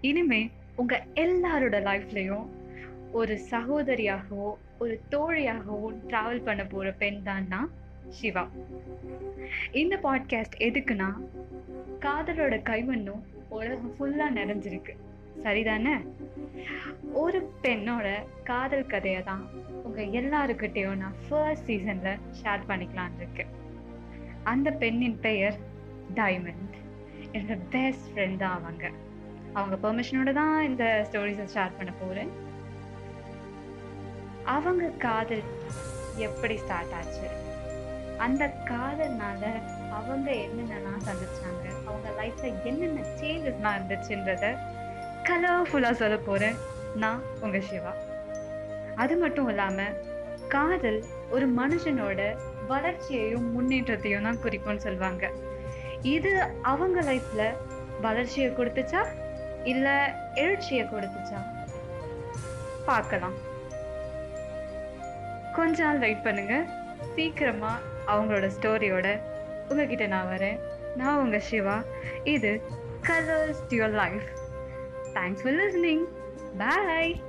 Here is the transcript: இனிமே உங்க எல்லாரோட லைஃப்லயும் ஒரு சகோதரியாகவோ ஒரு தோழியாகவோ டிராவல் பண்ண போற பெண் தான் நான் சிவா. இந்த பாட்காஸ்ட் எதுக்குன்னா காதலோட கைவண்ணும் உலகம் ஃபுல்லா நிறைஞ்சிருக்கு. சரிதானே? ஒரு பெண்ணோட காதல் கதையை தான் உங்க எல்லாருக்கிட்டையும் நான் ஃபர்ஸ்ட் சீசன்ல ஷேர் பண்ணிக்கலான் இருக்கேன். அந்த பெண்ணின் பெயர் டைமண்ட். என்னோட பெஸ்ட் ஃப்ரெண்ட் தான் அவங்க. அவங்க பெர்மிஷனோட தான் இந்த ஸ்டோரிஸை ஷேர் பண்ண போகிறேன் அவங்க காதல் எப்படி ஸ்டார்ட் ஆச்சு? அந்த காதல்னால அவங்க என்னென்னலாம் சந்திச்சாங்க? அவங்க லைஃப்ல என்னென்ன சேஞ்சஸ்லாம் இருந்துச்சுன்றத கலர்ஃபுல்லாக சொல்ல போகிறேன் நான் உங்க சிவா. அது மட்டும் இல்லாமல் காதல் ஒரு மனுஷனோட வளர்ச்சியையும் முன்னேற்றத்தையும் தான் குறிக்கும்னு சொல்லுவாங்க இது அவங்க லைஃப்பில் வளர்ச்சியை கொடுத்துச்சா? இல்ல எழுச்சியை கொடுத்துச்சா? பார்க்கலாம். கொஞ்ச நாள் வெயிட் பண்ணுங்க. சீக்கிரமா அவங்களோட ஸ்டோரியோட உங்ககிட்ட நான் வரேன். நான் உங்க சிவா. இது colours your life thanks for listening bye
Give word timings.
இனிமே 0.00 0.50
உங்க 0.76 1.04
எல்லாரோட 1.14 1.80
லைஃப்லயும் 1.82 2.46
ஒரு 3.12 3.38
சகோதரியாகவோ 3.50 4.54
ஒரு 4.78 5.00
தோழியாகவோ 5.10 5.94
டிராவல் 6.08 6.44
பண்ண 6.44 6.64
போற 6.64 6.92
பெண் 6.92 7.22
தான் 7.22 7.46
நான் 7.46 7.70
சிவா. 8.08 8.48
இந்த 9.72 9.98
பாட்காஸ்ட் 10.02 10.56
எதுக்குன்னா 10.58 11.10
காதலோட 12.00 12.62
கைவண்ணும் 12.62 13.22
உலகம் 13.48 13.94
ஃபுல்லா 13.98 14.38
நிறைஞ்சிருக்கு. 14.38 14.96
சரிதானே? 15.42 16.06
ஒரு 17.12 17.52
பெண்ணோட 17.62 18.14
காதல் 18.44 18.86
கதையை 18.86 19.22
தான் 19.22 19.48
உங்க 19.82 20.02
எல்லாருக்கிட்டையும் 20.02 20.96
நான் 20.96 21.14
ஃபர்ஸ்ட் 21.28 21.70
சீசன்ல 21.70 22.18
ஷேர் 22.42 22.60
பண்ணிக்கலான் 22.68 23.16
இருக்கேன். 23.16 23.46
அந்த 24.42 24.70
பெண்ணின் 24.70 25.20
பெயர் 25.20 25.58
டைமண்ட். 26.14 26.74
என்னோட 27.32 27.58
பெஸ்ட் 27.70 28.10
ஃப்ரெண்ட் 28.14 28.36
தான் 28.36 28.62
அவங்க. 28.62 28.90
அவங்க 29.56 29.76
பெர்மிஷனோட 29.76 30.32
தான் 30.32 30.62
இந்த 30.62 31.06
ஸ்டோரிஸை 31.08 31.46
ஷேர் 31.54 31.76
பண்ண 31.78 31.92
போகிறேன் 32.00 32.32
அவங்க 34.44 34.90
காதல் 34.98 35.44
எப்படி 36.18 36.56
ஸ்டார்ட் 36.56 36.92
ஆச்சு? 36.92 37.26
அந்த 38.18 38.44
காதல்னால 38.68 39.42
அவங்க 39.90 40.30
என்னென்னலாம் 40.44 41.06
சந்திச்சாங்க? 41.08 41.64
அவங்க 41.86 42.08
லைஃப்ல 42.20 42.64
என்னென்ன 42.64 43.00
சேஞ்சஸ்லாம் 43.20 43.76
இருந்துச்சுன்றத 43.78 44.46
கலர்ஃபுல்லாக 45.24 45.92
சொல்ல 45.92 46.16
போகிறேன் 46.18 46.56
நான் 46.94 47.22
உங்க 47.40 47.60
சிவா. 47.60 47.92
அது 48.94 49.16
மட்டும் 49.16 49.48
இல்லாமல் 49.48 49.96
காதல் 50.48 51.00
ஒரு 51.30 51.46
மனுஷனோட 51.54 52.20
வளர்ச்சியையும் 52.66 53.52
முன்னேற்றத்தையும் 53.52 54.22
தான் 54.22 54.42
குறிக்கும்னு 54.42 54.76
சொல்லுவாங்க 54.76 55.24
இது 56.14 56.30
அவங்க 56.62 57.00
லைஃப்பில் 57.02 57.48
வளர்ச்சியை 58.00 58.50
கொடுத்துச்சா? 58.50 59.02
இல்ல 59.66 60.14
எழுச்சியை 60.34 60.84
கொடுத்துச்சா? 60.84 61.40
பார்க்கலாம். 62.86 63.36
கொஞ்ச 65.52 65.84
நாள் 65.84 65.98
வெயிட் 65.98 66.22
பண்ணுங்க. 66.22 66.64
சீக்கிரமா 67.14 67.78
அவங்களோட 68.06 68.50
ஸ்டோரியோட 68.60 69.20
உங்ககிட்ட 69.68 70.06
நான் 70.06 70.26
வரேன். 70.26 70.58
நான் 70.96 71.18
உங்க 71.18 71.38
சிவா. 71.38 71.82
இது 72.24 72.62
colours 73.02 73.62
your 73.68 73.96
life 74.02 74.28
thanks 75.14 75.42
for 75.42 75.58
listening 75.60 76.04
bye 76.58 77.22